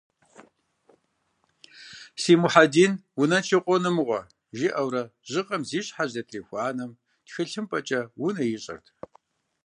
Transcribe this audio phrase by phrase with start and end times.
[2.21, 4.21] «Си Мухьэдин унэншэу къонэ мыгъуэ»,
[4.57, 6.91] жиӏэурэ жьыгъэм зи щхьэ зэтрихуа анэм
[7.25, 8.85] тхылъымпӏэкӏэ унэ ищӏырт.